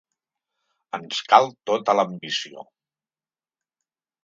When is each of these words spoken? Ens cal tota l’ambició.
Ens 0.99 1.19
cal 1.33 1.51
tota 1.71 1.97
l’ambició. 1.99 2.67